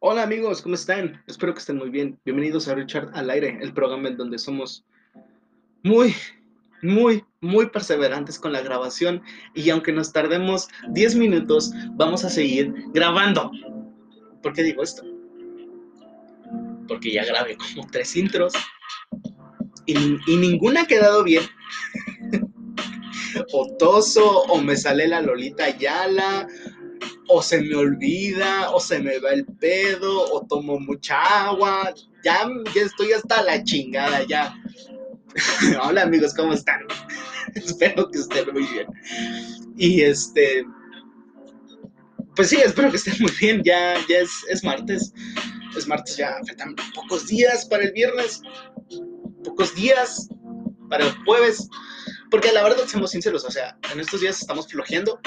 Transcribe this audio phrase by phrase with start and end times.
[0.00, 1.22] Hola amigos, ¿cómo están?
[1.26, 2.18] Espero que estén muy bien.
[2.24, 4.84] Bienvenidos a Richard al aire, el programa en donde somos
[5.82, 6.14] muy,
[6.82, 9.22] muy, muy perseverantes con la grabación
[9.54, 13.50] y aunque nos tardemos 10 minutos, vamos a seguir grabando.
[14.42, 15.02] ¿Por qué digo esto?
[16.88, 18.52] Porque ya grabé como tres intros
[19.86, 19.94] y,
[20.36, 21.44] ninguna ha quedado bien.
[23.52, 26.46] o toso, o me sale la Lolita Yala,
[27.28, 31.92] o se me olvida, o se me va el pedo, o tomo mucha agua.
[32.24, 34.54] Ya, ya estoy hasta la chingada, ya.
[35.82, 36.80] Hola amigos, ¿cómo están?
[37.54, 38.86] espero que estén muy bien.
[39.76, 40.64] Y este,
[42.34, 43.62] pues sí, espero que estén muy bien.
[43.64, 45.12] Ya, ya es, es martes.
[45.76, 46.38] Es martes, ya
[46.94, 48.40] pocos días para el viernes.
[49.44, 50.28] Pocos días
[50.88, 51.68] para el jueves.
[52.30, 55.20] Porque la verdad, seamos sinceros, o sea, en estos días estamos flojeando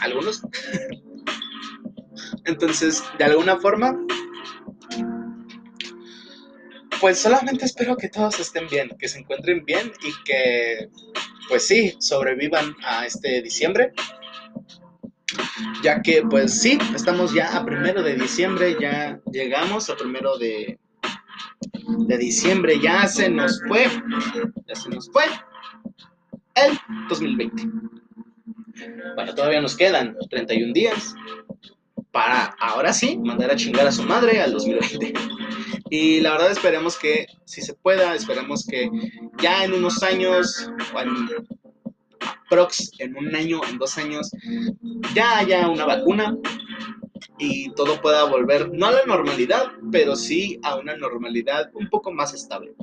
[0.00, 0.42] algunos.
[2.44, 3.98] Entonces, de alguna forma,
[7.00, 10.88] pues solamente espero que todos estén bien, que se encuentren bien y que,
[11.48, 13.92] pues sí, sobrevivan a este diciembre.
[15.82, 20.78] Ya que, pues sí, estamos ya a primero de diciembre, ya llegamos a primero de,
[22.06, 23.86] de diciembre, ya se nos fue,
[24.66, 25.24] ya se nos fue
[26.54, 27.95] el 2020.
[29.14, 31.14] Bueno, todavía nos quedan 31 días
[32.10, 35.12] para ahora sí mandar a chingar a su madre al 2020.
[35.90, 38.90] Y la verdad esperemos que si se pueda, esperemos que
[39.42, 41.28] ya en unos años, o en
[42.48, 44.30] prox, en un año, en dos años,
[45.14, 46.36] ya haya una vacuna
[47.38, 52.12] y todo pueda volver, no a la normalidad, pero sí a una normalidad un poco
[52.12, 52.74] más estable.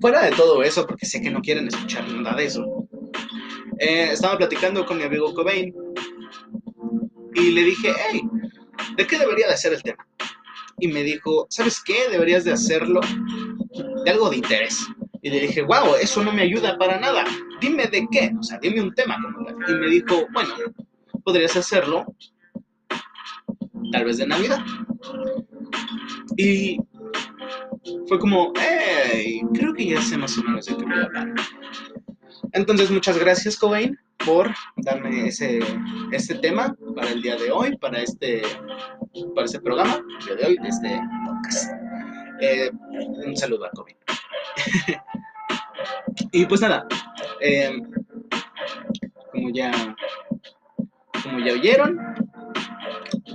[0.00, 2.85] Fuera de todo eso, porque sé que no quieren escuchar nada de eso,
[3.78, 5.74] eh, estaba platicando con mi amigo Cobain
[7.34, 8.22] y le dije, hey,
[8.96, 10.06] ¿de qué debería de ser el tema?
[10.78, 12.08] Y me dijo, ¿sabes qué?
[12.10, 13.00] Deberías de hacerlo
[14.04, 14.86] de algo de interés.
[15.22, 17.24] Y le dije, wow, eso no me ayuda para nada.
[17.60, 19.16] Dime de qué, o sea, dime un tema.
[19.68, 20.54] Y me dijo, bueno,
[21.24, 22.06] podrías hacerlo
[23.92, 24.60] tal vez de Navidad.
[26.36, 26.78] Y
[28.08, 31.34] fue como, hey, creo que ya sé más o menos de qué voy a hablar.
[32.56, 35.60] Entonces, muchas gracias, Cobain, por darme ese,
[36.10, 38.40] este tema para el día de hoy, para este,
[39.34, 41.70] para este programa, el día de hoy, de este podcast.
[42.40, 42.70] Eh,
[43.26, 43.98] un saludo a Cobain.
[46.32, 46.86] y pues nada,
[47.42, 47.78] eh,
[49.32, 49.94] como ya,
[51.22, 52.00] como ya oyeron,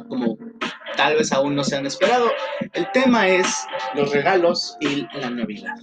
[0.09, 0.35] como
[0.97, 2.31] tal vez aún no se han esperado,
[2.73, 5.75] el tema es los regalos y la Navidad.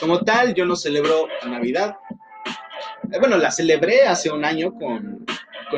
[0.00, 1.96] Como tal, yo no celebro Navidad,
[3.18, 5.24] bueno, la celebré hace un año con,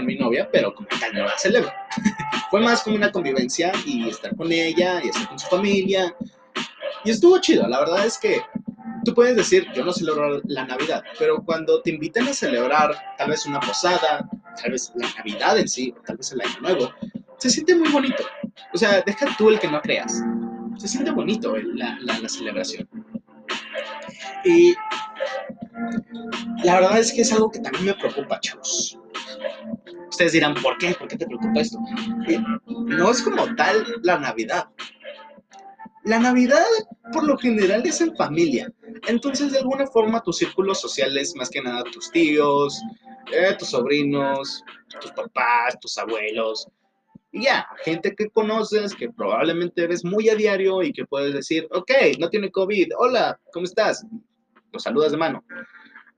[0.05, 1.73] mi novia, pero como tal no la celebro.
[2.51, 6.15] Fue más como una convivencia y estar con ella y estar con su familia.
[7.05, 8.41] Y estuvo chido, la verdad es que
[9.05, 13.31] tú puedes decir, yo no celebro la Navidad, pero cuando te invitan a celebrar tal
[13.31, 14.29] vez una posada,
[14.61, 16.93] tal vez la Navidad en sí, o tal vez el Año Nuevo,
[17.39, 18.25] se siente muy bonito.
[18.73, 20.23] O sea, deja tú el que no creas.
[20.77, 22.89] Se siente bonito la, la, la celebración.
[24.45, 24.75] Y
[26.65, 28.99] la verdad es que es algo que también me preocupa, chavos.
[30.09, 30.95] Ustedes dirán, ¿por qué?
[30.95, 31.79] ¿Por qué te preocupa esto?
[32.67, 34.69] No es como tal la Navidad.
[36.05, 36.65] La Navidad,
[37.13, 38.73] por lo general, es en familia.
[39.07, 42.81] Entonces, de alguna forma, tus círculos sociales, más que nada tus tíos,
[43.33, 44.65] eh, tus sobrinos,
[45.01, 46.67] tus papás, tus abuelos,
[47.33, 51.69] y ya, gente que conoces, que probablemente ves muy a diario y que puedes decir,
[51.71, 54.05] ok, no tiene COVID, hola, ¿cómo estás?
[54.73, 55.45] Lo saludas de mano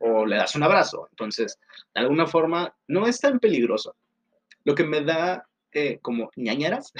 [0.02, 1.06] o le das un abrazo.
[1.10, 1.58] Entonces,
[1.94, 3.94] de alguna forma, no es tan peligroso.
[4.64, 6.92] Lo que me da eh, como ñañaras,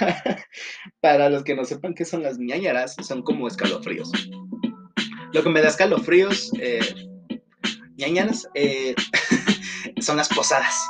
[1.00, 4.10] para los que no sepan qué son las ñañaras, son como escalofríos.
[5.32, 6.80] Lo que me da escalofríos, eh,
[7.96, 8.94] ñañaras, eh,
[10.00, 10.88] son las posadas.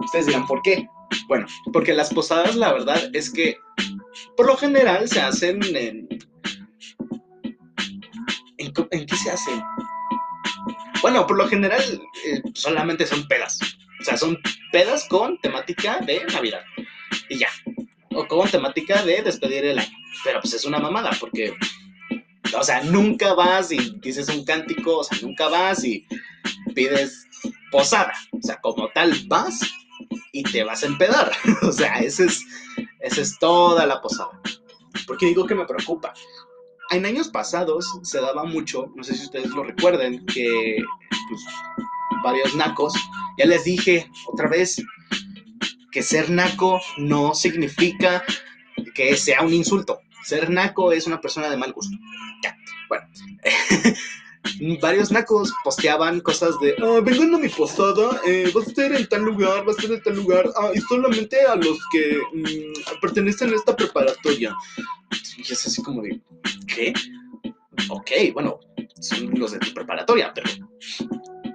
[0.00, 0.86] Ustedes dirán, ¿por qué?
[1.28, 3.58] Bueno, porque las posadas, la verdad es que
[4.36, 6.08] por lo general se hacen en
[8.90, 9.50] ¿En, qué se hace?
[11.02, 11.82] Bueno, por lo general
[12.26, 13.58] eh, solamente son pedas.
[14.00, 14.38] O sea, son
[14.72, 16.62] pedas con temática de Navidad.
[17.28, 17.48] Y ya.
[18.14, 19.96] O con temática de despedir el año.
[20.24, 21.54] Pero pues es una mamada porque,
[22.56, 26.06] o sea, nunca vas y dices un cántico, o sea, nunca vas y
[26.74, 27.26] pides
[27.70, 28.12] posada.
[28.32, 29.60] O sea, como tal, vas
[30.32, 31.32] y te vas a empedar.
[31.62, 32.44] o sea, esa es,
[33.00, 34.40] esa es toda la posada.
[35.06, 36.12] Porque digo que me preocupa
[36.90, 40.76] en años pasados se daba mucho, no sé si ustedes lo recuerden, que
[41.28, 41.42] pues,
[42.22, 42.94] varios nacos,
[43.38, 44.82] ya les dije otra vez,
[45.90, 48.22] que ser naco no significa
[48.94, 50.00] que sea un insulto.
[50.24, 51.96] Ser naco es una persona de mal gusto.
[52.42, 52.56] Ya,
[52.88, 53.06] bueno.
[54.80, 59.08] varios nacos posteaban cosas de, ah, vengan a mi posada, eh, vas a estar en
[59.08, 63.00] tal lugar, vas a estar en tal lugar, ah, y solamente a los que mm,
[63.00, 64.54] pertenecen a esta preparatoria.
[65.36, 66.20] Y es así como de,
[66.66, 66.92] ¿qué?
[67.90, 68.58] Ok, bueno,
[69.00, 70.48] son los de tu preparatoria, pero,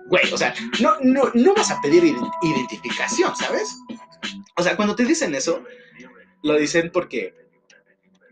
[0.07, 2.03] güey, o sea, no, no, no vas a pedir
[2.41, 3.75] identificación, ¿sabes?
[4.55, 5.63] O sea, cuando te dicen eso,
[6.43, 7.33] lo dicen porque,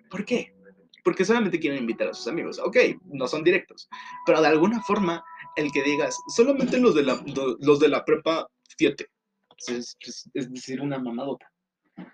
[0.09, 0.53] ¿por qué?
[1.03, 2.59] Porque solamente quieren invitar a sus amigos.
[2.59, 3.89] Ok, no son directos,
[4.25, 5.23] pero de alguna forma
[5.55, 7.23] el que digas, solamente los de la,
[7.59, 9.07] los de la prepa 7,
[9.67, 9.97] es,
[10.33, 11.51] es, decir, una mamadota,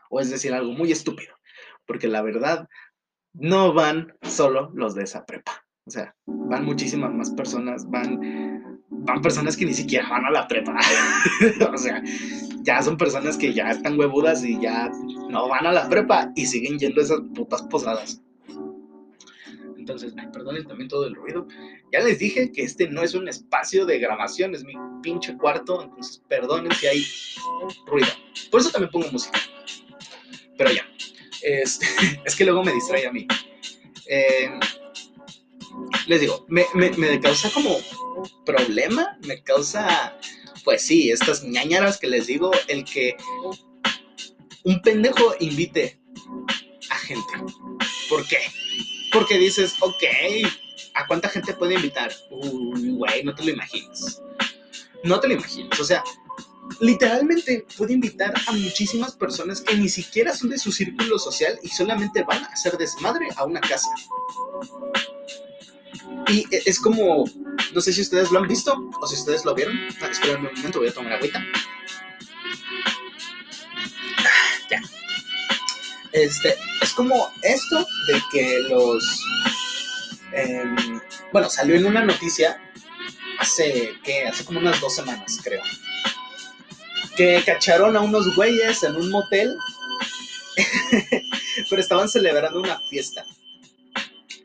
[0.10, 1.34] o es decir, algo muy estúpido,
[1.86, 2.68] porque la verdad,
[3.34, 5.64] no van solo los de esa prepa.
[5.86, 10.48] O sea, van muchísimas más personas, van, van personas que ni siquiera van a la
[10.48, 10.76] prepa.
[11.74, 12.04] o sea,
[12.62, 14.92] ya son personas que ya están huevudas y ya
[15.30, 18.22] no van a la prepa y siguen yendo a esas putas posadas.
[19.88, 20.28] Entonces, ay,
[20.66, 21.48] también todo el ruido.
[21.94, 25.82] Ya les dije que este no es un espacio de grabación, es mi pinche cuarto,
[25.82, 27.08] entonces perdonen si hay
[27.86, 28.10] ruido.
[28.52, 29.40] Por eso también pongo música.
[30.58, 30.86] Pero ya,
[31.42, 31.80] es,
[32.26, 33.28] es que luego me distrae a mí.
[34.08, 34.50] Eh,
[36.06, 37.78] les digo, me, me, me causa como
[38.46, 40.20] problema, me causa,
[40.66, 43.16] pues sí, estas ñañaras que les digo, el que
[44.66, 45.98] un pendejo invite
[46.90, 47.34] a gente.
[48.10, 48.40] ¿Por qué?
[49.12, 50.04] Porque dices, ok,
[50.94, 52.12] ¿a cuánta gente puede invitar?
[52.30, 54.22] Uy, güey, no te lo imaginas.
[55.04, 55.80] No te lo imaginas.
[55.80, 56.04] O sea,
[56.80, 61.70] literalmente puede invitar a muchísimas personas que ni siquiera son de su círculo social y
[61.70, 63.90] solamente van a hacer desmadre a una casa.
[66.28, 67.26] Y e, es como,
[67.74, 69.78] no sé si ustedes lo han visto o si ustedes lo vieron.
[70.02, 71.44] Ah, esperen un momento, voy a tomar agüita.
[76.18, 79.24] Este, es como esto de que los...
[80.34, 81.00] Em,
[81.32, 82.60] bueno, salió en una noticia
[83.40, 84.26] hace, ¿qué?
[84.26, 85.62] Hace como unas dos semanas, creo.
[87.16, 89.56] Que cacharon a unos güeyes en un motel,
[91.70, 93.24] pero estaban celebrando una fiesta.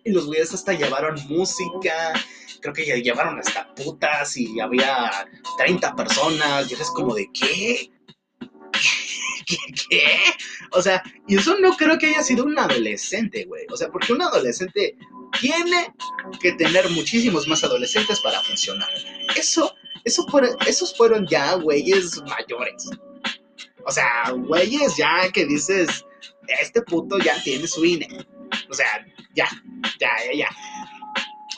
[0.04, 2.12] Y los güeyes hasta llevaron música,
[2.60, 5.10] creo que llevaron hasta putas y había
[5.56, 6.70] 30 personas.
[6.70, 7.91] Y eres como de, ¿qué?
[9.90, 10.06] ¿Qué?
[10.72, 13.66] O sea, y eso no creo que haya sido un adolescente, güey.
[13.70, 14.96] O sea, porque un adolescente
[15.40, 15.92] tiene
[16.40, 18.88] que tener muchísimos más adolescentes para funcionar.
[19.36, 20.26] Eso, eso
[20.66, 22.90] esos fueron ya güeyes mayores.
[23.84, 26.04] O sea, güeyes ya que dices,
[26.60, 28.08] este puto ya tiene su INE.
[28.68, 29.48] O sea, ya,
[29.98, 30.48] ya, ya, ya.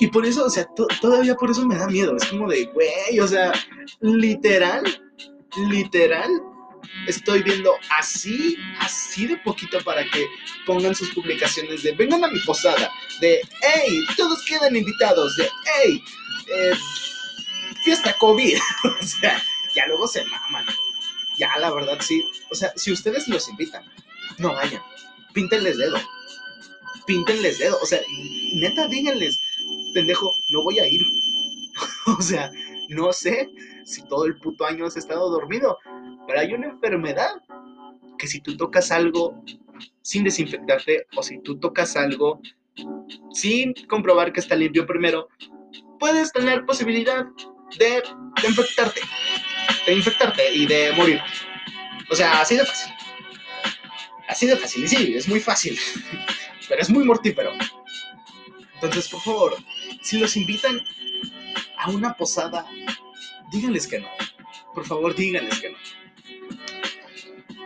[0.01, 0.67] Y por eso, o sea,
[1.01, 2.17] todavía por eso me da miedo.
[2.17, 3.53] Es como de, güey, o sea,
[4.01, 4.83] literal,
[5.71, 6.31] literal,
[7.07, 10.27] estoy viendo así, así de poquito para que
[10.67, 12.91] pongan sus publicaciones de vengan a mi posada,
[13.21, 16.03] de hey, todos quedan invitados, de hey,
[17.85, 18.57] fiesta COVID.
[19.01, 19.43] o sea,
[19.75, 20.67] ya luego se maman.
[21.39, 22.25] Ya, la verdad, sí.
[22.51, 23.85] O sea, si ustedes los invitan,
[24.39, 24.83] no vayan.
[25.33, 26.01] Píntenles dedo.
[27.07, 27.79] Píntenles dedo.
[27.83, 28.01] O sea,
[28.55, 29.39] neta, díganles,
[29.93, 31.05] pendejo, no voy a ir.
[32.07, 32.51] o sea,
[32.89, 33.51] no sé
[33.85, 35.79] si todo el puto año has estado dormido,
[36.27, 37.31] pero hay una enfermedad
[38.19, 39.43] que si tú tocas algo
[40.03, 42.41] sin desinfectarte o si tú tocas algo
[43.33, 45.29] sin comprobar que está limpio primero,
[45.99, 47.27] puedes tener posibilidad
[47.79, 48.03] de,
[48.47, 49.01] infectarte,
[49.87, 51.21] de infectarte y de morir.
[52.11, 52.93] O sea, así de fácil.
[54.29, 54.85] Así de fácil.
[54.85, 55.79] Y sí, es muy fácil,
[56.69, 57.53] pero es muy mortífero.
[58.75, 59.57] Entonces, por favor,
[60.03, 60.81] si los invitan
[61.79, 62.67] a una posada,
[63.51, 64.09] díganles que no.
[64.75, 65.74] Por favor, díganles que no.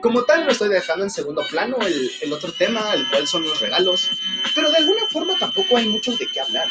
[0.00, 3.60] Como tal, no estoy dejando en segundo plano el, otro tema, el cual son los
[3.60, 4.08] regalos,
[4.54, 6.68] pero de alguna forma tampoco hay mucho de qué hablar.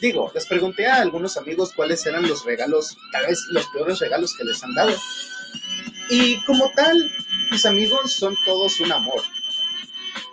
[0.00, 4.34] Digo, les pregunté a algunos amigos cuáles eran los regalos, tal vez los peores regalos
[4.36, 4.96] que les han dado.
[6.08, 7.12] Y como tal,
[7.52, 9.22] mis amigos son todos un amor.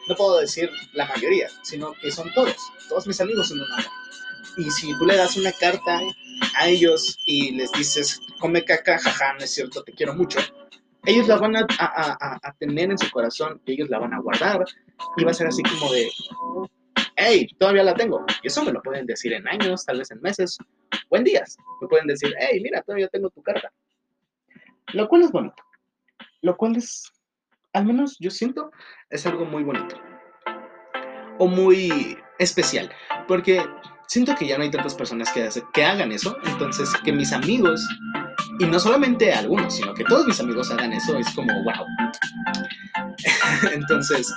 [0.08, 2.56] No puedo decir la mayoría, sino que son todos.
[2.90, 3.86] Todos mis amigos son un amor.
[4.58, 6.00] Y si tú le das una carta
[6.56, 10.40] a ellos y les dices, come caca, jaja, no es cierto, te quiero mucho,
[11.06, 14.63] ellos la van a, tener en su corazón y ellos la van a guardar
[15.16, 16.10] y va a ser así como de,
[17.16, 18.25] hey, todavía la tengo.
[18.44, 20.58] Y eso me lo pueden decir en años, tal vez en meses
[21.10, 21.58] o en días.
[21.82, 23.72] Me pueden decir, hey, mira, todavía tengo tu carta.
[24.94, 25.63] Lo cual es bonito.
[26.42, 27.12] Lo cual es,
[27.74, 28.72] al menos yo siento,
[29.10, 29.96] es algo muy bonito.
[31.39, 32.92] O muy especial.
[33.27, 33.63] Porque
[34.08, 36.38] siento que ya no hay tantas personas que, que hagan eso.
[36.46, 37.86] Entonces, que mis amigos
[38.60, 41.86] Y no solamente algunos, sino que todos mis amigos hagan eso, es como, wow.
[43.72, 44.34] Entonces,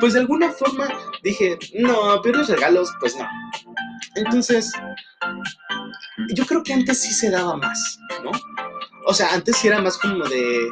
[0.00, 0.88] pues de alguna forma
[1.22, 3.26] dije, no, pero los regalos, pues no.
[4.16, 4.72] Entonces,
[6.34, 8.32] yo creo que antes sí se daba más, ¿no?
[9.06, 10.70] O sea, antes sí era más como de,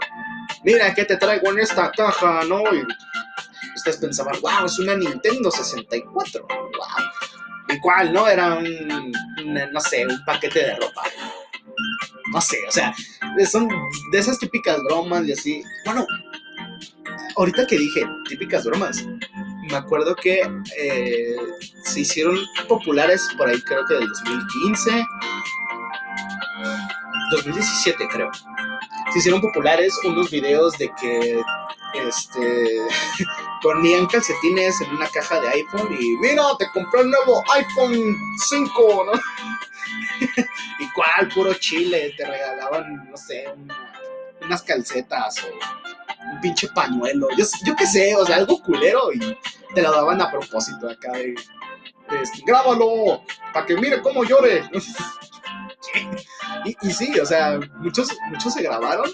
[0.65, 2.63] mira, ¿qué te traigo en esta caja, no?
[2.75, 2.85] Y
[3.77, 6.65] ustedes pensaban, wow, es una Nintendo 64, wow.
[7.69, 8.29] ¿Y cuál, no?
[8.29, 9.13] Era un,
[9.73, 11.03] no sé, un paquete de ropa.
[12.35, 12.93] No sé, o sea,
[13.49, 13.69] son
[14.11, 15.63] de esas típicas bromas y así.
[15.85, 16.05] Bueno,
[17.37, 19.07] ahorita que dije típicas bromas,
[19.71, 20.43] me acuerdo que
[20.77, 21.37] eh,
[21.85, 22.37] se hicieron
[22.69, 25.05] populares por ahí, creo que del 2015,
[27.31, 28.31] 2017 creo.
[29.13, 31.41] Se hicieron populares unos videos de que
[31.95, 32.81] este
[33.63, 39.05] ponían calcetines en una caja de iPhone y mira, te compré el nuevo iPhone 5,
[39.07, 39.13] ¿no?
[40.79, 43.47] y cuál, puro chile, te regalaban, no sé,
[44.43, 49.37] unas calcetas o un pinche pañuelo, yo, yo qué sé, o sea, algo culero y
[49.75, 51.35] te lo daban a propósito acá de,
[52.21, 53.23] este, grábalo,
[53.53, 54.69] para que mire cómo llore.
[56.65, 59.11] y, y, sí, o sea, muchos, muchos se grabaron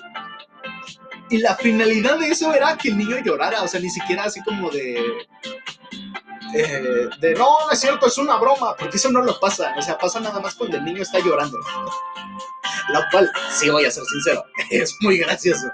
[1.30, 4.42] y la finalidad de eso era que el niño llorara, o sea, ni siquiera así
[4.42, 5.26] como de...
[6.52, 9.96] Eh, de no, es cierto, es una broma, porque eso no lo pasa, o sea,
[9.96, 11.58] pasa nada más cuando el niño está llorando.
[12.92, 15.70] Lo cual, sí voy a ser sincero, es muy gracioso.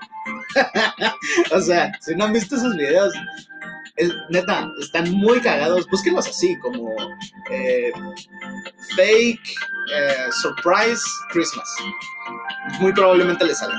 [1.53, 3.15] o sea, si no han visto esos videos,
[4.29, 6.95] neta, están muy cagados, búsquenlos así, como
[7.51, 7.91] eh,
[8.97, 9.49] fake
[9.95, 11.69] eh, surprise Christmas.
[12.81, 13.77] Muy probablemente les salga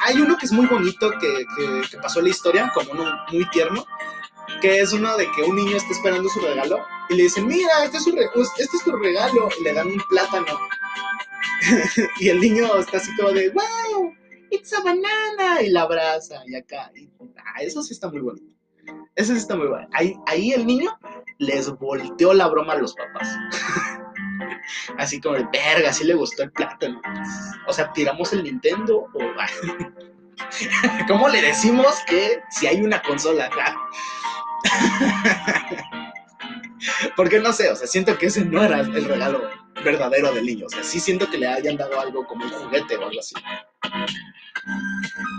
[0.00, 1.46] hay uno que es muy bonito que,
[1.90, 3.84] que, pasó la historia, como uno muy tierno,
[4.60, 6.78] que es uno de que un niño está esperando su regalo
[7.08, 10.58] y le dicen, mira, este es, este es tu regalo, y le dan un plátano.
[12.20, 14.12] y el niño está así como de, wow,
[14.50, 16.90] it's a banana, y la abraza, y acá.
[17.36, 18.54] ah, eso sí está muy bonito.
[19.14, 19.88] Eso sí está muy bueno.
[19.92, 20.98] Ahí, ahí el niño
[21.38, 23.28] les volteó la broma a los papás.
[24.98, 27.00] Así como de verga, sí le gustó el plátano.
[27.66, 29.18] O sea, tiramos el Nintendo o.
[31.08, 33.50] ¿Cómo le decimos que si hay una consola?
[37.16, 39.50] Porque no sé, o sea, siento que ese no era el regalo
[39.84, 40.66] verdadero del niño.
[40.66, 43.34] O sea, sí siento que le hayan dado algo como un juguete o algo así.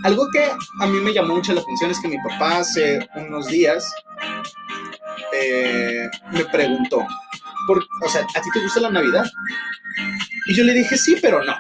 [0.04, 0.52] Algo que
[0.82, 3.94] a mí me llamó mucho la atención es que mi papá hace unos días
[5.34, 7.06] eh, me preguntó,
[7.68, 9.26] o sea, ¿a ti te gusta la Navidad?
[10.48, 11.54] Y yo le dije, sí, pero no.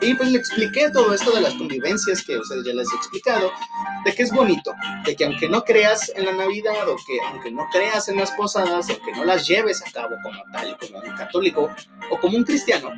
[0.00, 3.50] Y pues le expliqué todo esto de las convivencias que ustedes ya les he explicado,
[4.04, 7.50] de que es bonito, de que aunque no creas en la Navidad o que aunque
[7.50, 11.00] no creas en las posadas, o que no las lleves a cabo como tal, como
[11.00, 11.70] un católico
[12.10, 12.90] o como un cristiano,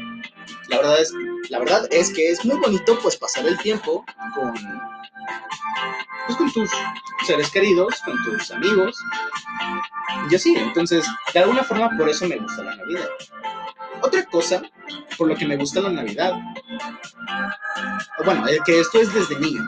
[0.68, 1.12] la verdad es,
[1.50, 4.04] la verdad es que es muy bonito pues pasar el tiempo
[4.35, 4.52] con,
[6.26, 6.70] pues, con tus
[7.26, 8.97] seres queridos, con tus amigos,
[10.30, 13.08] y así, entonces, de alguna forma por eso me gusta la Navidad.
[14.00, 14.62] Otra cosa
[15.16, 16.34] por lo que me gusta la Navidad,
[18.24, 19.64] bueno, es que esto es desde niño,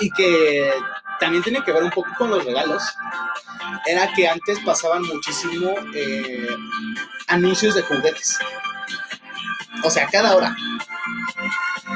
[0.00, 0.72] y que
[1.20, 2.82] también tiene que ver un poco con los regalos,
[3.86, 6.56] era que antes pasaban muchísimo eh,
[7.28, 8.38] anuncios de juguetes.
[9.84, 10.54] O sea, cada hora.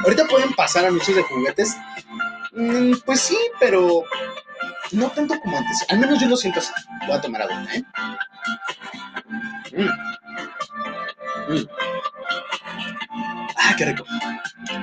[0.03, 1.75] Ahorita pueden pasar anuncios de juguetes.
[2.53, 4.03] Mm, pues sí, pero
[4.91, 5.85] no tanto como antes.
[5.89, 6.71] Al menos yo lo siento así.
[7.05, 7.83] Voy a tomar agua, ¿eh?
[9.73, 11.53] Mm.
[11.53, 11.67] Mm.
[13.57, 14.05] Ah, qué rico.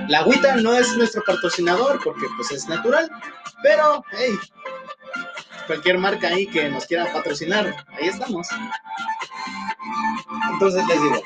[0.08, 3.10] La agüita no es nuestro patrocinador porque pues es natural,
[3.62, 4.38] pero hey,
[5.66, 8.48] cualquier marca ahí que nos quiera patrocinar, ahí estamos.
[10.52, 11.22] Entonces les digo,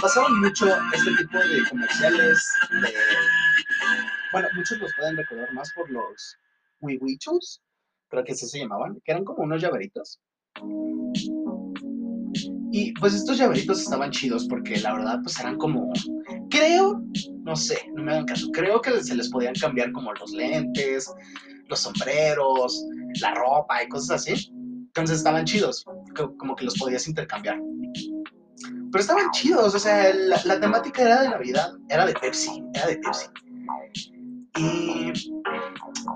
[0.00, 2.58] pasaron mucho este tipo de comerciales
[4.32, 6.36] bueno, muchos los pueden recordar más por los
[6.80, 7.60] Wiwichus,
[8.08, 10.20] creo que así se llamaban, que eran como unos llaveritos.
[12.72, 15.92] Y pues estos llaveritos estaban chidos porque la verdad pues eran como,
[16.50, 17.02] creo,
[17.42, 21.10] no sé, no me hagan caso, creo que se les podían cambiar como los lentes,
[21.68, 22.84] los sombreros,
[23.20, 24.50] la ropa y cosas así.
[24.52, 25.84] Entonces estaban chidos,
[26.38, 27.58] como que los podías intercambiar.
[28.90, 32.86] Pero estaban chidos, o sea, la, la temática era de Navidad, era de Pepsi, era
[32.86, 33.26] de Pepsi.
[34.58, 35.12] Y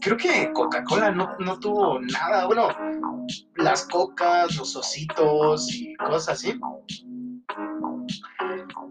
[0.00, 2.46] Creo que Coca-Cola no, no, tuvo nada.
[2.46, 2.68] Bueno,
[3.56, 6.58] las cocas, los ositos y cosas así.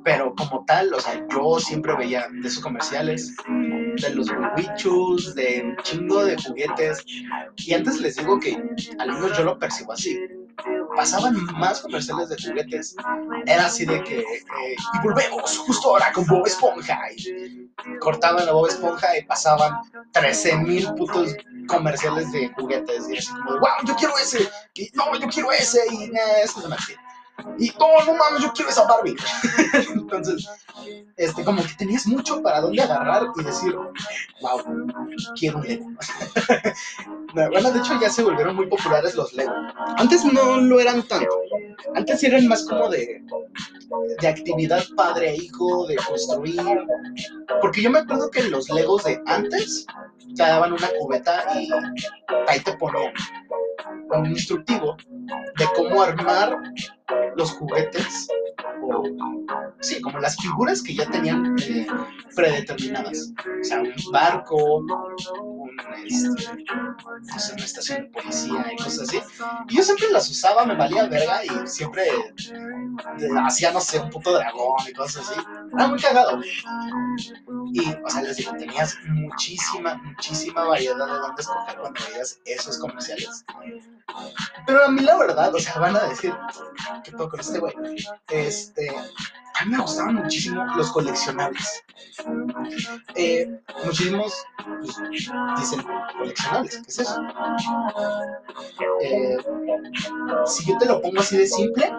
[0.04, 5.64] Pero como tal, o sea, yo siempre veía de esos comerciales, de los huichus, de
[5.66, 7.04] un chingo de juguetes.
[7.58, 8.56] Y antes les digo que
[9.00, 10.18] al menos yo lo percibo así.
[10.96, 12.96] Pasaban más comerciales de juguetes.
[13.46, 17.00] Era así de que, eh, y volvemos justo ahora con Bob Esponja.
[17.16, 19.74] Y cortaban a Bob Esponja y pasaban
[20.12, 21.36] 13 mil putos
[21.68, 23.10] comerciales de juguetes.
[23.10, 24.50] Y así como, wow, yo quiero ese.
[24.74, 25.82] Y no, yo quiero ese.
[25.92, 26.62] Y nada, eso.
[27.58, 29.16] Y no, no mames, yo quiero esa Barbie.
[29.94, 30.48] Entonces,
[31.18, 33.76] este, como que tenías mucho para dónde agarrar y decir,
[34.42, 34.62] wow,
[35.38, 35.86] quiero un Lego.
[37.34, 39.54] bueno, de hecho ya se volvieron muy populares los Lego.
[39.98, 41.42] Antes no lo eran tanto.
[41.96, 43.22] Antes eran más como de,
[44.22, 46.62] de actividad padre-hijo, de construir.
[47.62, 49.86] Porque yo me acuerdo que los Legos de antes
[50.36, 51.70] te daban una cubeta y
[52.48, 53.14] ahí te ponían
[54.12, 54.96] un instructivo
[55.58, 56.58] de cómo armar
[57.40, 58.28] los juguetes,
[58.84, 59.04] o
[59.80, 61.88] sí, como las figuras que ya tenían eh,
[62.36, 63.34] predeterminadas.
[63.62, 65.72] O sea, un barco, un,
[66.06, 66.28] este,
[67.54, 69.22] una estación de policía y cosas así.
[69.70, 74.10] Y yo siempre las usaba, me valía verga y siempre eh, hacía, no sé, un
[74.10, 75.40] puto dragón y cosas así.
[75.74, 76.42] Era muy cagado.
[77.74, 82.78] Y, o sea, les digo, tenías muchísima, muchísima variedad de dónde escoger cuando veías esos
[82.80, 83.46] comerciales.
[84.66, 86.34] Pero a mí la verdad, o sea, van a decir,
[87.04, 87.74] ¿qué con este güey?
[88.30, 91.84] Este, a mí me gustaban muchísimo los coleccionables.
[93.16, 93.48] Eh,
[93.86, 94.34] muchísimos
[94.80, 94.98] pues,
[95.58, 95.86] dicen
[96.18, 97.22] coleccionables, ¿qué es eso?
[99.02, 99.38] Eh,
[100.46, 101.92] si yo te lo pongo así de simple,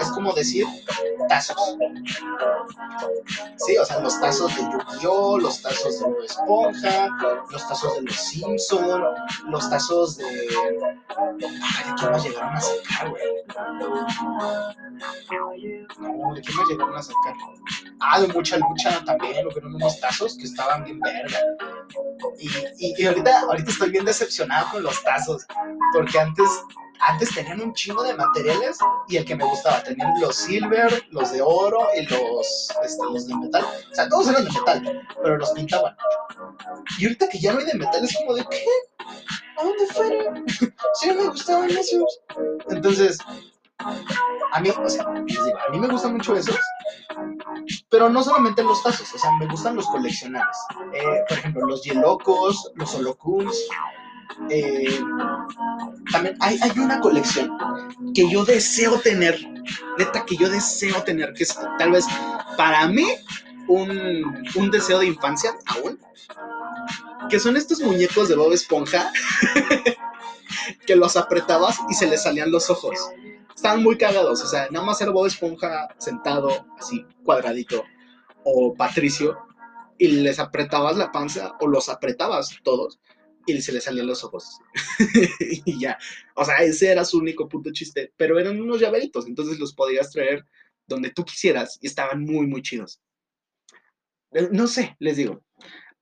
[0.00, 0.66] es como decir
[1.30, 1.76] tazos.
[3.56, 7.08] Sí, o sea, los tazos de Yu-Gi-Oh!, los tazos de Esponja,
[7.50, 9.02] los tazos de los Simpson,
[9.48, 10.26] los tazos de.
[10.26, 13.22] Ay, ¿de quién más llegaron a sacar, güey?
[16.00, 17.34] No, ¿de quién más llegaron a sacar?
[18.00, 21.38] Ah, de mucha lucha también, lo que unos tazos que estaban bien verga.
[22.38, 25.46] Y, y, ahorita, ahorita estoy bien decepcionado con los tazos,
[25.94, 26.48] porque antes
[27.00, 28.78] antes tenían un chingo de materiales
[29.08, 33.26] y el que me gustaba, tenían los silver, los de oro y los, este, los
[33.26, 33.64] de metal.
[33.90, 35.96] O sea, todos eran de metal, pero los pintaban.
[36.98, 38.64] Y ahorita que ya no hay de metal es como de, ¿qué?
[39.56, 40.44] ¿A dónde fueron?
[40.94, 42.20] sí, me gustaban esos.
[42.68, 43.18] Entonces,
[44.52, 46.58] a mí, o sea, a mí me gustan mucho esos,
[47.88, 50.56] pero no solamente los tazos, o sea, me gustan los coleccionables.
[50.92, 53.68] Eh, por ejemplo, los Yelocos, los Holocuns,
[54.48, 55.00] eh,
[56.10, 57.50] también hay, hay, una colección
[58.14, 59.38] que yo deseo tener,
[59.98, 62.04] neta que yo deseo tener, que es tal vez
[62.56, 63.06] para mí
[63.68, 65.98] un, un deseo de infancia aún,
[67.28, 69.12] que son estos muñecos de Bob Esponja
[70.86, 72.98] que los apretabas y se les salían los ojos.
[73.54, 77.84] Estaban muy cagados, o sea, nada más era Bob Esponja sentado así cuadradito
[78.44, 79.38] o Patricio
[79.98, 82.98] y les apretabas la panza o los apretabas todos
[83.56, 84.60] y se le salían los ojos.
[85.64, 85.98] y ya.
[86.34, 88.12] O sea, ese era su único punto chiste.
[88.16, 90.46] Pero eran unos llaveritos, entonces los podías traer
[90.86, 93.00] donde tú quisieras y estaban muy, muy chidos.
[94.32, 95.44] Eh, no sé, les digo.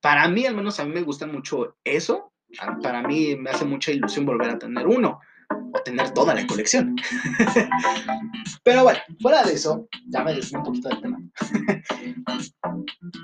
[0.01, 2.33] Para mí, al menos a mí me gusta mucho eso.
[2.81, 5.19] Para mí me hace mucha ilusión volver a tener uno
[5.73, 6.95] o tener toda la colección.
[8.63, 11.19] Pero bueno, fuera de eso, ya me desvié un poquito del tema.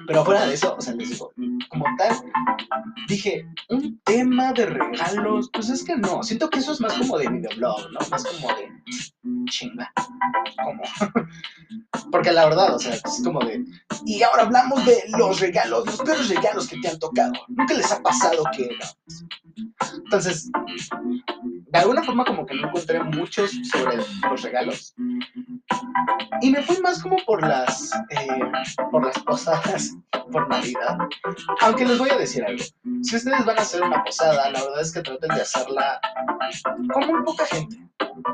[0.08, 1.32] Pero fuera de eso, o sea, les digo,
[1.70, 2.16] como tal,
[3.08, 7.18] dije, un tema de regalos, pues es que no, siento que eso es más como
[7.18, 8.00] de videoblog, ¿no?
[8.10, 8.72] Más como de
[9.50, 9.92] chinga,
[10.64, 10.84] como,
[12.12, 13.64] porque la verdad, o sea, es como de,
[14.06, 17.92] y ahora hablamos de los regalos, los peores regalos que te han tocado, nunca les
[17.92, 18.70] ha pasado que
[20.04, 20.50] Entonces,
[21.76, 24.96] de alguna forma como que no encontré muchos sobre los regalos.
[26.42, 28.28] Y me fui más como por las, eh,
[28.92, 29.94] por las posadas
[30.32, 30.98] por Navidad.
[31.62, 32.64] Aunque les voy a decir algo.
[33.02, 36.00] Si ustedes van a hacer una posada, la verdad es que traten de hacerla
[36.94, 37.78] con muy poca gente.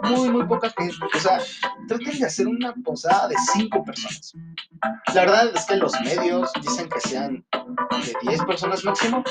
[0.04, 0.96] Muy, muy poca gente.
[1.16, 1.40] O sea,
[1.88, 4.34] traten de hacer una posada de cinco personas.
[5.14, 9.24] La verdad es que los medios dicen que sean de 10 personas máximo.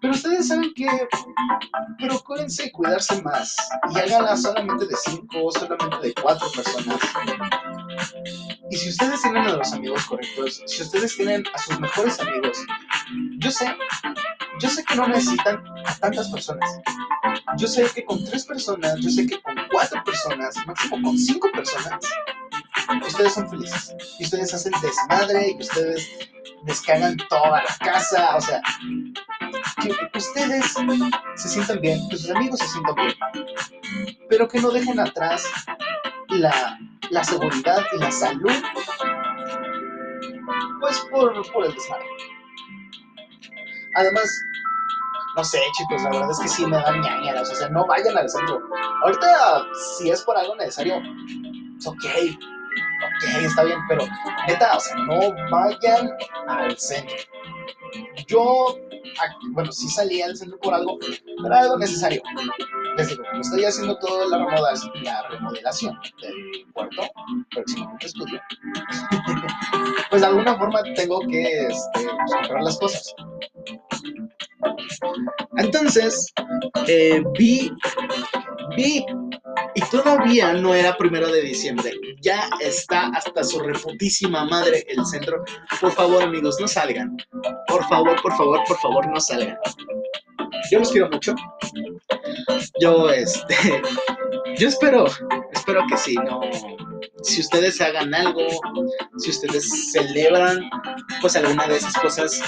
[0.00, 0.86] Pero ustedes saben que
[1.98, 3.56] procúrense cuidarse más
[3.94, 7.00] y háganla solamente de 5 solamente de 4 personas.
[8.70, 12.58] Y si ustedes tienen a los amigos correctos, si ustedes tienen a sus mejores amigos,
[13.38, 13.76] yo sé,
[14.60, 16.70] yo sé que no necesitan a tantas personas.
[17.58, 21.50] Yo sé que con tres personas, yo sé que con cuatro personas, máximo con cinco
[21.52, 22.04] personas,
[23.06, 23.94] ustedes son felices.
[24.18, 26.30] Y ustedes hacen desmadre y ustedes
[26.64, 28.36] descargan toda la casa.
[28.36, 28.60] O sea,
[29.82, 30.74] que ustedes
[31.36, 33.14] se sientan bien, que sus amigos se sientan bien.
[34.28, 35.44] Pero que no dejen atrás
[36.28, 36.78] la,
[37.10, 38.62] la seguridad y la salud,
[40.80, 42.06] pues por, por el desmadre.
[43.94, 44.28] Además,
[45.36, 47.50] no sé, chicos, la verdad es que sí me dan ñañaras.
[47.50, 48.58] O sea, no vayan al centro.
[49.02, 49.66] Ahorita,
[49.98, 50.96] si es por algo necesario,
[51.78, 52.04] es ok.
[53.04, 54.04] Ok, está bien, pero
[54.48, 56.10] neta, o sea, no vayan
[56.48, 57.16] al centro.
[58.26, 58.78] Yo,
[59.50, 60.98] bueno, sí salí al centro por algo,
[61.42, 62.22] pero algo necesario.
[62.96, 67.02] Les digo, como estoy haciendo toda la remodelación, la remodelación del puerto,
[67.50, 68.40] próximamente estudio,
[70.10, 73.14] pues de alguna forma tengo que este, comprar las cosas.
[75.58, 76.32] Entonces,
[76.86, 77.72] eh, vi,
[78.76, 79.04] vi,
[79.74, 85.44] y todavía no era primero de diciembre, ya está hasta su reputísima madre el centro.
[85.80, 87.16] Por favor, amigos, no salgan.
[87.68, 89.56] Por favor, por favor, por favor, no salgan.
[90.70, 91.34] Yo los quiero mucho.
[92.80, 93.82] Yo, este,
[94.58, 95.06] yo espero,
[95.52, 96.40] espero que sí, no,
[97.22, 98.46] si ustedes hagan algo,
[99.18, 100.70] si ustedes celebran,
[101.20, 102.40] pues alguna de esas cosas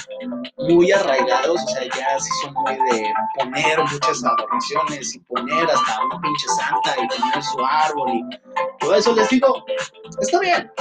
[0.69, 6.05] muy arraigados, o sea, ya si son muy de poner muchas adornaciones y poner hasta
[6.05, 8.23] una pinche santa y poner su árbol y
[8.89, 9.67] todo eso les digo,
[10.19, 10.73] está bien,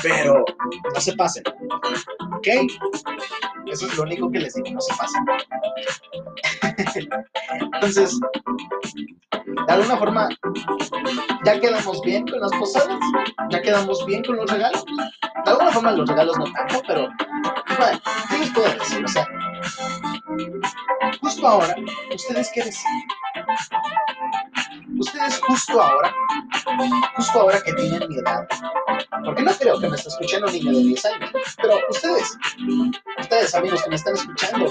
[0.00, 0.44] pero
[0.94, 1.42] no se pasen,
[2.36, 2.46] ¿ok?
[3.66, 5.24] Eso es lo único que les digo, no se pasen.
[7.74, 8.16] Entonces,
[9.66, 10.28] de alguna forma,
[11.44, 13.00] ya quedamos bien con las posadas,
[13.50, 14.84] ya quedamos bien con los regalos.
[15.44, 17.08] De alguna forma, los regalos no tanto, pero
[17.76, 19.04] bueno, ¿qué les puedo decir?
[19.04, 19.26] O sea,
[21.20, 21.74] justo ahora,
[22.14, 23.02] ¿ustedes qué deciden?
[24.98, 26.14] Ustedes justo ahora,
[27.16, 28.46] justo ahora que tienen mi edad,
[29.24, 32.38] porque no creo que me esté escuchando un niño de 10 años, pero ustedes,
[33.18, 34.70] ustedes amigos que me están escuchando,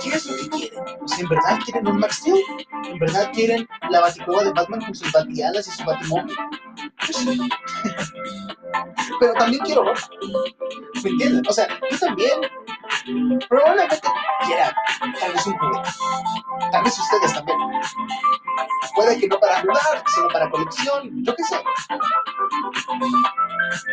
[0.00, 0.84] ¿qué es lo que quieren?
[1.18, 2.42] ¿en verdad quieren un Max Steel?
[2.84, 6.36] ¿En verdad quieren la baticueva de Batman con sus batialas y su batimóvil?
[6.98, 7.40] Pues sí.
[9.20, 10.00] pero también quiero ropa.
[11.02, 11.42] ¿Me entienden?
[11.48, 12.40] O sea, yo también
[13.48, 14.00] probablemente
[14.46, 14.74] quiera
[15.20, 15.90] tal vez un juguete.
[16.72, 17.58] Tal vez ustedes también.
[18.94, 21.56] Puede que no para jugar, sino para colección, yo qué sé.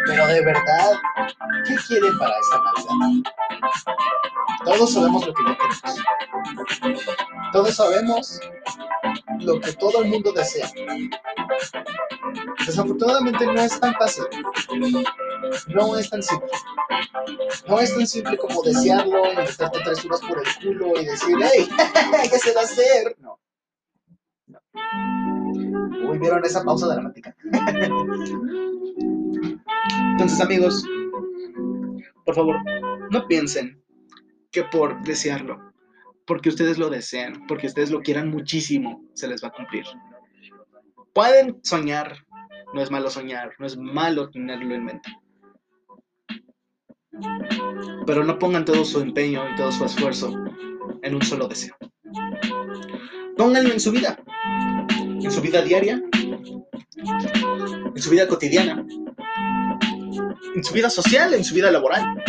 [0.05, 0.91] Pero de verdad,
[1.67, 3.31] ¿qué quieren para esta Navidad?
[4.65, 7.01] Todos sabemos lo que no queremos.
[7.51, 8.39] Todos sabemos
[9.39, 10.69] lo que todo el mundo desea.
[12.65, 14.25] Desafortunadamente no es tan fácil.
[15.67, 16.49] No es tan simple.
[17.67, 21.35] No es tan simple como desearlo y meterte tres horas por el culo y decir,
[21.41, 21.67] hey,
[22.29, 23.15] ¿qué se va a hacer?
[23.19, 23.39] No.
[24.47, 24.59] no.
[26.09, 27.35] Uy, ¿vieron esa pausa dramática?
[30.11, 30.83] Entonces, amigos,
[32.25, 32.57] por favor,
[33.09, 33.81] no piensen
[34.51, 35.73] que por desearlo,
[36.25, 39.85] porque ustedes lo desean, porque ustedes lo quieran muchísimo, se les va a cumplir.
[41.13, 42.25] Pueden soñar,
[42.73, 45.09] no es malo soñar, no es malo tenerlo en mente.
[48.05, 50.33] Pero no pongan todo su empeño y todo su esfuerzo
[51.01, 51.75] en un solo deseo.
[53.37, 54.17] Pónganlo en su vida,
[54.99, 56.01] en su vida diaria,
[57.95, 58.85] en su vida cotidiana,
[60.55, 62.23] en su vida social, en su vida laboral.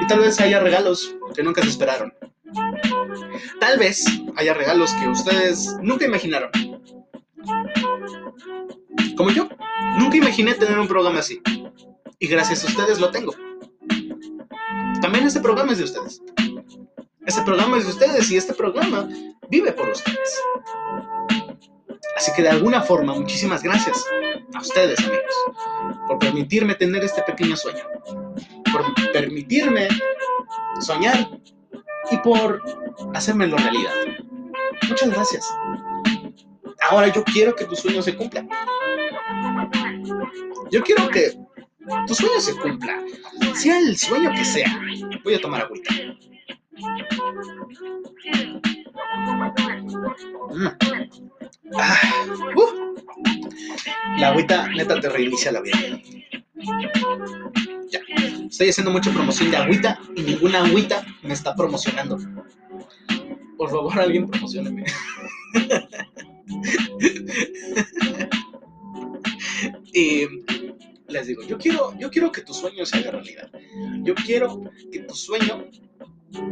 [0.00, 2.14] Y tal vez haya regalos que nunca se esperaron.
[3.60, 4.04] Tal vez
[4.36, 6.50] haya regalos que ustedes nunca imaginaron.
[9.16, 9.48] Como yo,
[9.98, 11.40] nunca imaginé tener un programa así.
[12.18, 13.34] Y gracias a ustedes lo tengo.
[15.00, 16.22] También este programa es de ustedes.
[17.26, 19.08] Este programa es de ustedes y este programa
[19.48, 20.40] vive por ustedes.
[22.16, 24.02] Así que de alguna forma, muchísimas gracias
[24.54, 25.34] a ustedes, amigos,
[26.08, 27.84] por permitirme tener este pequeño sueño,
[28.72, 29.88] por permitirme
[30.80, 31.28] soñar
[32.10, 32.62] y por
[33.14, 33.92] hacérmelo realidad.
[34.88, 35.46] Muchas gracias.
[36.90, 38.48] Ahora yo quiero que tus sueños se cumplan.
[40.70, 41.32] Yo quiero que
[42.06, 43.02] tu sueño se cumpla.
[43.54, 44.80] Sea el sueño que sea.
[45.22, 45.94] Voy a tomar agüita.
[50.50, 51.26] Mm.
[54.18, 55.78] La agüita neta te reinicia la vida.
[57.90, 58.00] Ya.
[58.48, 62.18] Estoy haciendo mucha promoción de agüita y ninguna agüita me está promocionando.
[63.56, 64.84] Por favor, alguien promocioneme.
[69.92, 70.26] y
[71.08, 73.50] les digo, yo quiero, yo quiero que tu sueño se haga realidad.
[74.02, 75.68] Yo quiero que tu sueño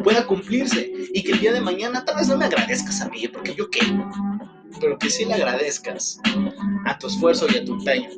[0.02, 3.28] pueda cumplirse y que el día de mañana tal vez no me agradezcas a mí,
[3.28, 3.80] porque yo qué,
[4.80, 6.20] pero que sí le agradezcas
[6.86, 8.10] a tu esfuerzo y a tu empeño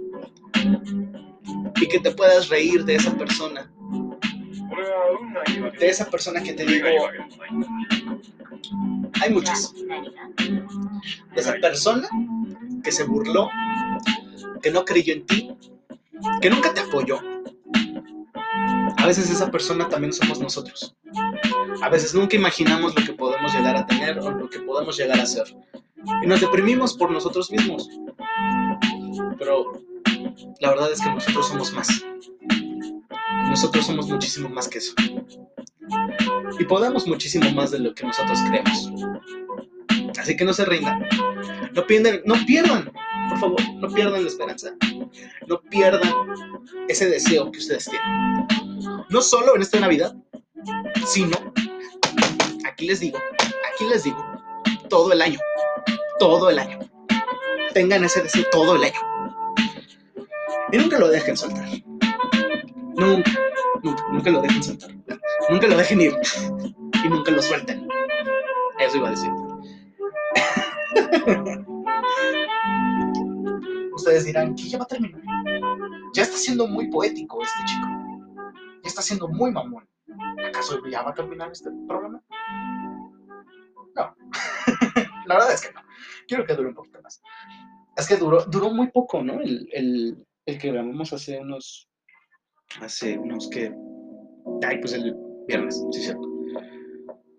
[1.81, 3.71] y que te puedas reír de esa persona,
[5.79, 6.89] de esa persona que te digo,
[9.21, 12.09] hay muchas, de esa persona
[12.83, 13.51] que se burló,
[14.63, 15.55] que no creyó en ti,
[16.41, 17.21] que nunca te apoyó.
[18.97, 20.97] A veces esa persona también somos nosotros.
[21.83, 25.21] A veces nunca imaginamos lo que podemos llegar a tener o lo que podemos llegar
[25.21, 25.45] a hacer.
[26.23, 27.89] Y nos deprimimos por nosotros mismos.
[29.39, 29.73] Pero
[30.61, 32.05] la verdad es que nosotros somos más.
[33.49, 34.95] Nosotros somos muchísimo más que eso.
[36.59, 38.91] Y podemos muchísimo más de lo que nosotros creemos.
[40.19, 41.07] Así que no se rindan.
[41.73, 42.91] No pierdan, no pierdan,
[43.29, 44.75] por favor, no pierdan la esperanza.
[45.47, 46.11] No pierdan
[46.89, 48.47] ese deseo que ustedes tienen.
[49.09, 50.17] No solo en esta Navidad,
[51.07, 51.37] sino,
[52.67, 53.19] aquí les digo,
[53.73, 54.25] aquí les digo,
[54.89, 55.39] todo el año.
[56.19, 56.79] Todo el año.
[57.75, 59.01] Tengan ese deseo todo el año.
[60.73, 61.69] Y nunca lo dejen soltar.
[62.97, 63.31] Nunca,
[63.83, 64.91] nunca, nunca lo dejen soltar.
[65.49, 66.17] Nunca lo dejen ir.
[67.05, 67.87] Y nunca lo suelten.
[68.79, 69.31] Eso iba a decir.
[73.95, 75.21] Ustedes dirán, ¿qué ya va a terminar?
[76.15, 77.87] Ya está siendo muy poético este chico.
[78.83, 79.89] Ya está siendo muy mamón.
[80.49, 82.23] ¿Acaso ya va a terminar este programa?
[83.95, 84.17] No.
[85.27, 85.75] La verdad es que
[86.27, 86.29] no.
[86.29, 87.23] Quiero que dure un poquito más.
[87.97, 89.41] Es que duró, duró muy poco, ¿no?
[89.41, 91.89] El, el, el que grabamos hace unos.
[92.81, 93.73] Hace unos que.
[94.67, 95.15] Ay, pues el
[95.47, 96.29] viernes, sí, cierto.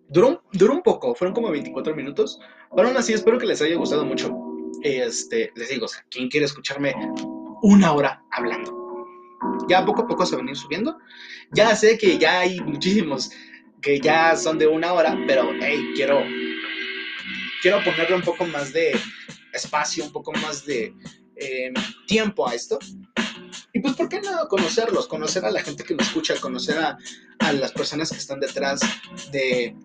[0.09, 2.39] Duró, duró un poco, fueron como 24 minutos.
[2.75, 4.35] Pero aún así, espero que les haya gustado mucho.
[4.83, 6.93] Este, les digo, o sea, ¿quién quiere escucharme
[7.61, 9.05] una hora hablando?
[9.69, 10.97] Ya poco a poco se van a ir subiendo.
[11.51, 13.31] Ya sé que ya hay muchísimos
[13.81, 16.19] que ya son de una hora, pero hey, quiero,
[17.61, 18.99] quiero ponerle un poco más de
[19.53, 20.93] espacio, un poco más de
[21.35, 21.73] eh,
[22.05, 22.79] tiempo a esto.
[23.73, 25.07] Y pues, ¿por qué no conocerlos?
[25.07, 26.97] Conocer a la gente que me escucha, conocer a,
[27.39, 28.79] a las personas que están detrás
[29.31, 29.75] de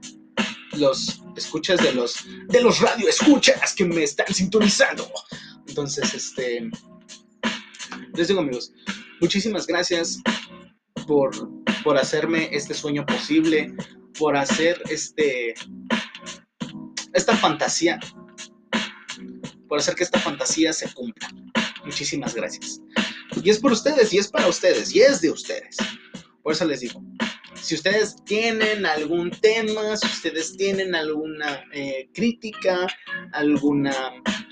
[0.72, 5.10] los escuchas de los de los radio escuchas que me están sintonizando.
[5.66, 6.70] Entonces, este
[8.14, 8.72] les digo amigos,
[9.20, 10.20] muchísimas gracias
[11.06, 11.30] por,
[11.82, 13.74] por hacerme este sueño posible,
[14.18, 15.54] por hacer este
[17.12, 17.98] esta fantasía,
[19.68, 21.28] por hacer que esta fantasía se cumpla.
[21.84, 22.80] Muchísimas gracias.
[23.42, 25.76] Y es por ustedes, y es para ustedes, y es de ustedes.
[26.42, 27.02] Por eso les digo,
[27.60, 32.86] si ustedes tienen algún tema, si ustedes tienen alguna eh, crítica,
[33.32, 33.94] alguna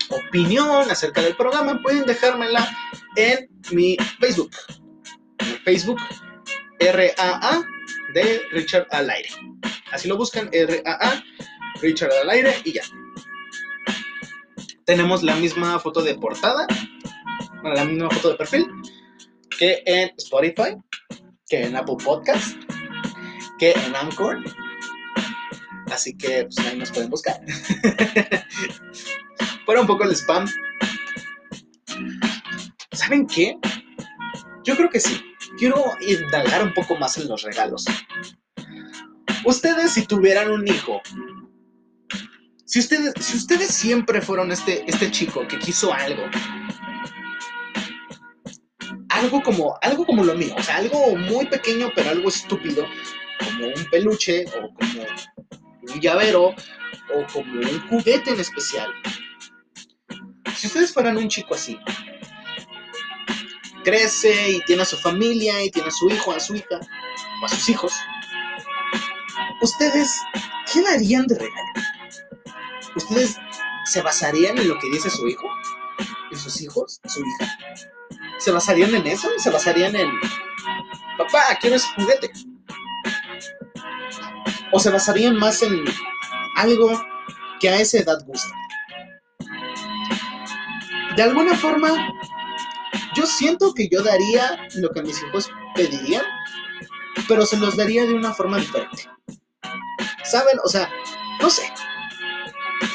[0.09, 2.67] opinión acerca del programa, pueden dejármela
[3.17, 4.51] en mi Facebook.
[5.39, 5.99] En Facebook,
[6.79, 7.63] RAA
[8.13, 9.29] de Richard al aire.
[9.91, 11.23] Así lo buscan, RAA,
[11.81, 12.83] Richard al aire y ya.
[14.85, 16.67] Tenemos la misma foto de portada,
[17.61, 18.67] bueno, la misma foto de perfil
[19.61, 20.75] que en Spotify,
[21.47, 22.57] que en Apple Podcast,
[23.59, 24.39] que en Anchor.
[25.91, 27.39] Así que pues ahí nos pueden buscar.
[29.65, 30.47] Fuera un poco el spam.
[32.91, 33.55] ¿Saben qué?
[34.63, 35.21] Yo creo que sí.
[35.59, 37.85] Quiero indagar un poco más en los regalos.
[39.45, 41.01] Ustedes si tuvieran un hijo,
[42.71, 46.23] si ustedes, si ustedes siempre fueron este, este chico que quiso algo,
[49.09, 52.85] algo como, algo como lo mío, o sea, algo muy pequeño pero algo estúpido,
[53.39, 55.05] como un peluche o como
[55.81, 56.55] un llavero
[57.13, 58.89] o como un juguete en especial.
[60.55, 61.77] Si ustedes fueran un chico así,
[63.83, 66.79] crece y tiene a su familia y tiene a su hijo, a su hija
[67.41, 67.91] o a sus hijos,
[69.61, 70.21] ¿ustedes
[70.71, 71.81] qué darían de regalo?
[72.95, 73.37] ¿Ustedes
[73.85, 75.47] se basarían en lo que dice su hijo?
[76.31, 76.99] ¿En sus hijos?
[77.05, 77.57] ¿Su hija?
[78.39, 79.29] ¿Se basarían en eso?
[79.37, 80.11] ¿Se basarían en,
[81.17, 82.31] papá, quiero ese juguete?
[84.71, 85.83] ¿O se basarían más en
[86.55, 87.03] algo
[87.59, 88.49] que a esa edad gusta?
[91.15, 91.89] De alguna forma,
[93.15, 96.23] yo siento que yo daría lo que mis hijos pedirían,
[97.27, 99.09] pero se los daría de una forma diferente.
[100.23, 100.57] ¿Saben?
[100.63, 100.89] O sea,
[101.41, 101.63] no sé.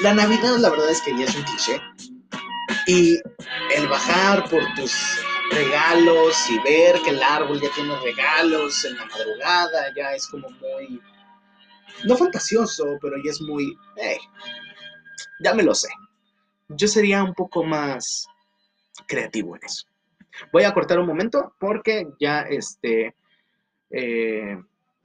[0.03, 1.81] La Navidad, la verdad es que ya es un cliché.
[2.87, 3.19] Y
[3.75, 4.93] el bajar por tus
[5.51, 10.49] regalos y ver que el árbol ya tiene regalos en la madrugada, ya es como
[10.51, 11.01] muy,
[12.05, 13.77] no fantasioso, pero ya es muy,
[15.41, 15.89] ya me lo sé.
[16.69, 18.27] Yo sería un poco más
[19.07, 19.87] creativo en eso.
[20.53, 23.15] Voy a cortar un momento porque ya este,
[23.91, 24.57] eh,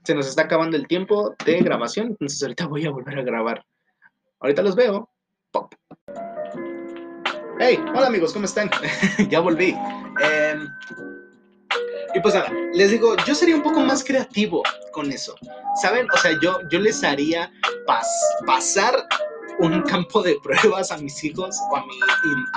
[0.04, 3.64] se nos está acabando el tiempo de grabación, entonces ahorita voy a volver a grabar.
[4.42, 5.08] Ahorita los veo.
[5.52, 5.72] Pop.
[7.60, 8.68] Hey, hola amigos, ¿cómo están?
[9.30, 9.76] ya volví.
[10.20, 10.66] Em,
[12.12, 12.34] y pues
[12.74, 15.36] les digo, yo sería un poco más creativo con eso.
[15.80, 16.08] ¿Saben?
[16.12, 17.52] O sea, yo, yo les haría
[18.46, 19.06] pasar
[19.58, 21.94] un campo de pruebas a mis hijos o a mi,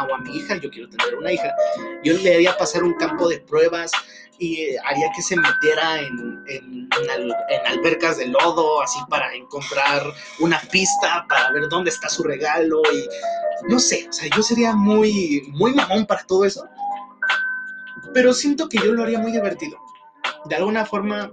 [0.09, 1.53] o a mi hija, yo quiero tener una hija,
[2.03, 3.91] yo le haría pasar un campo de pruebas
[4.37, 10.01] y haría que se metiera en, en, en, albercas de lodo, así para encontrar
[10.39, 13.07] una pista, para ver dónde está su regalo y
[13.69, 16.67] no sé, o sea, yo sería muy, muy mamón para todo eso,
[18.13, 19.77] pero siento que yo lo haría muy divertido.
[20.45, 21.31] De alguna forma,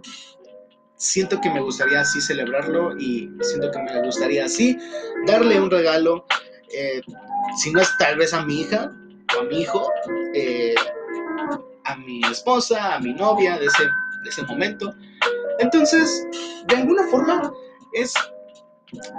[1.02, 4.78] siento que me gustaría así celebrarlo y siento que me gustaría así
[5.26, 6.24] darle un regalo,
[6.72, 7.00] eh,
[7.58, 8.92] si no es tal vez a mi hija
[9.36, 9.90] o a mi hijo,
[10.34, 10.76] eh,
[11.84, 14.94] a mi esposa, a mi novia de ese, de ese momento.
[15.58, 16.24] Entonces,
[16.68, 17.52] de alguna forma,
[17.94, 18.14] es,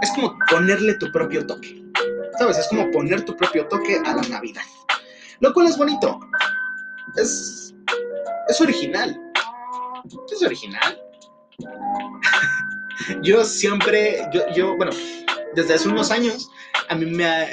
[0.02, 1.84] es como ponerle tu propio toque.
[2.40, 2.60] ¿Sabes?
[2.60, 4.64] Es como poner tu propio toque a la Navidad.
[5.42, 6.18] Lo cual es bonito.
[7.18, 7.76] Es,
[8.48, 9.20] es original.
[10.32, 11.03] Es original.
[13.22, 14.92] Yo siempre, yo, yo, bueno,
[15.56, 16.50] desde hace unos años,
[16.90, 17.48] a mí me ha,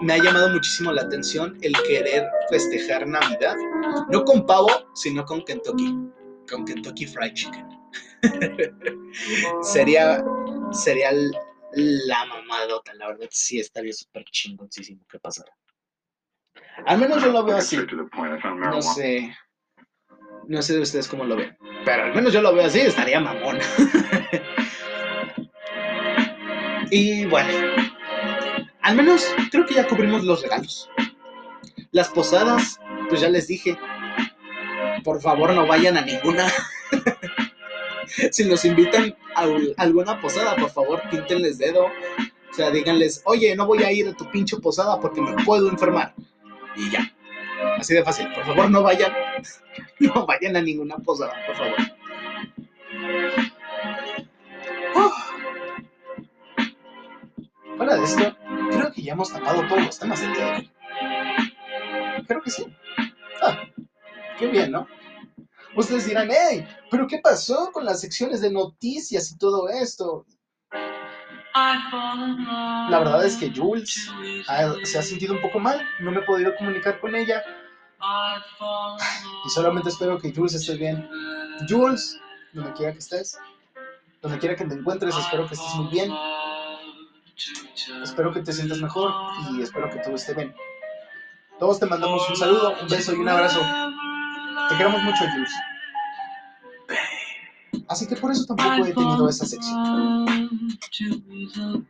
[0.00, 3.56] me ha llamado muchísimo la atención el querer festejar Navidad,
[4.10, 5.96] no con pavo, sino con Kentucky,
[6.48, 7.68] con Kentucky Fried Chicken.
[9.62, 10.24] sería,
[10.72, 11.10] sería
[11.72, 15.52] la mamadota, la verdad, sí estaría súper chingoncísimo que pasara.
[16.86, 17.78] Al menos yo lo veo así.
[18.56, 19.34] No sé.
[20.48, 21.56] No sé de ustedes cómo lo ven.
[21.84, 23.58] Pero al menos yo lo veo así, estaría mamón.
[26.90, 27.48] y bueno,
[28.82, 30.90] al menos creo que ya cubrimos los regalos.
[31.92, 33.78] Las posadas, pues ya les dije,
[35.04, 36.52] por favor no vayan a ninguna.
[38.30, 41.86] si nos invitan a alguna posada, por favor píntenles dedo.
[41.86, 45.68] O sea, díganles, oye, no voy a ir a tu pinche posada porque me puedo
[45.68, 46.14] enfermar.
[46.76, 47.12] Y ya.
[47.78, 48.28] Así de fácil.
[48.34, 49.12] Por favor, no vayan.
[50.00, 51.76] No vayan a ninguna posada, por favor.
[57.76, 58.36] Fuera de esto,
[58.70, 60.72] creo que ya hemos tapado todos los temas del día de hoy.
[62.26, 62.66] Creo que sí.
[63.42, 63.64] Ah,
[64.38, 64.86] qué bien, ¿no?
[65.76, 70.24] Ustedes dirán, hey, pero ¿qué pasó con las secciones de noticias y todo esto?
[72.90, 74.10] La verdad es que Jules
[74.84, 77.42] se ha sentido un poco mal, no me he podido comunicar con ella.
[79.44, 81.08] Y solamente espero que Jules esté bien.
[81.68, 82.18] Jules,
[82.52, 83.38] donde quiera que estés,
[84.22, 86.12] donde quiera que te encuentres, espero que estés muy bien.
[88.02, 89.12] Espero que te sientas mejor
[89.52, 90.54] y espero que todo esté bien.
[91.58, 93.60] Todos te mandamos un saludo, un beso y un abrazo.
[94.68, 95.52] Te queremos mucho, Jules.
[97.88, 100.26] Así que por eso tampoco he tenido esa sección.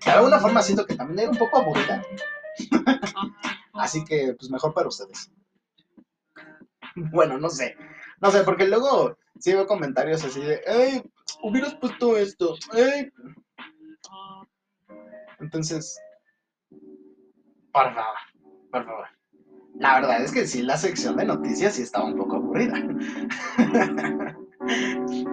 [0.04, 2.04] De alguna forma siento que también era un poco aburrida.
[3.74, 5.30] Así que, pues mejor para ustedes.
[7.12, 7.76] Bueno, no sé.
[8.20, 11.02] No sé, porque luego sí veo comentarios así de, ¡Ey!
[11.42, 12.56] Hubieras puesto esto.
[12.72, 13.10] ¡Ey!
[15.40, 15.98] Entonces,
[17.72, 18.18] por favor,
[18.70, 19.06] por favor.
[19.78, 22.80] La verdad es que sí, la sección de noticias sí estaba un poco aburrida.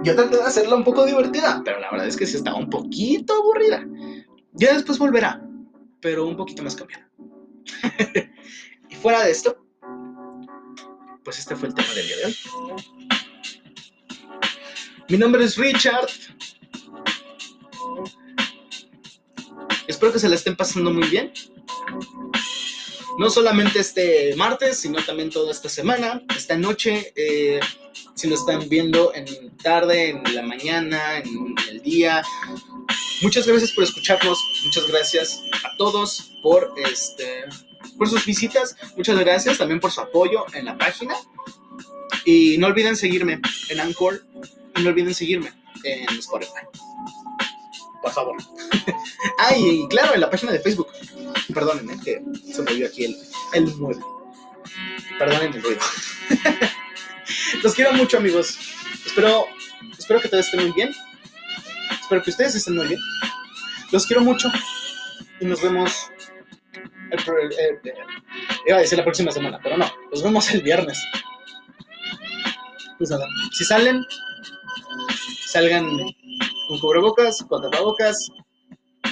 [0.03, 2.69] Yo traté de hacerla un poco divertida, pero la verdad es que sí estaba un
[2.69, 3.85] poquito aburrida.
[4.53, 5.41] Ya después volverá,
[6.01, 7.07] pero un poquito más cambiada.
[8.89, 9.63] y fuera de esto,
[11.23, 12.37] pues este fue el tema del día de hoy.
[15.09, 16.09] Mi nombre es Richard.
[19.87, 21.33] Espero que se la estén pasando muy bien.
[23.19, 27.11] No solamente este martes, sino también toda esta semana, esta noche.
[27.15, 27.59] Eh,
[28.15, 32.23] si lo están viendo en tarde, en la mañana, en el día.
[33.21, 37.45] Muchas gracias por escucharnos, muchas gracias a todos por este
[37.97, 41.15] por sus visitas, muchas gracias también por su apoyo en la página.
[42.25, 44.23] Y no olviden seguirme en Anchor
[44.75, 45.51] y no olviden seguirme
[45.83, 46.61] en Spotify.
[48.01, 48.37] Por favor.
[49.39, 50.87] ah, y claro, en la página de Facebook.
[51.53, 53.17] Perdónenme, que se me aquí el,
[53.53, 54.03] el mueble.
[55.19, 55.79] Perdonen el ruido.
[57.63, 58.57] Los quiero mucho, amigos.
[59.05, 59.45] Espero,
[59.97, 60.93] espero que todos estén muy bien.
[62.01, 62.99] Espero que ustedes estén muy bien.
[63.91, 64.51] Los quiero mucho.
[65.39, 66.11] Y nos vemos.
[68.67, 69.85] iba a decir la próxima semana, pero no.
[70.11, 71.03] Nos vemos el viernes.
[72.97, 73.25] Pues nada.
[73.51, 74.03] Si salen,
[75.45, 75.85] salgan
[76.67, 78.29] con cubrebocas, con tapabocas,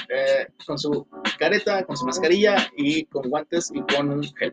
[0.08, 1.06] eh, con su
[1.38, 4.52] careta, con su mascarilla y con guantes y con un gel.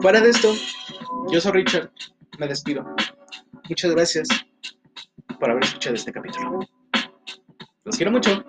[0.00, 0.54] Fuera de esto,
[1.30, 1.90] yo soy Richard,
[2.38, 2.84] me despido.
[3.68, 4.28] Muchas gracias
[5.38, 6.60] por haber escuchado este capítulo.
[7.84, 8.44] Los quiero mucho.